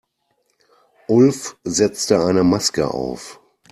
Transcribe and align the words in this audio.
Ulf 1.07 1.57
setzte 1.63 2.25
eine 2.25 2.43
Maske 2.43 2.91
auf. 2.91 3.39